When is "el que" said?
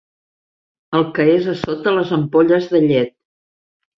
0.99-1.25